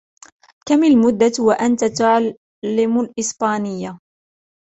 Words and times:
كم 0.67 0.83
المدة 0.83 1.31
وأنتَ 1.39 1.83
تُعلم 1.85 2.99
الإسبانية؟ 2.99 3.97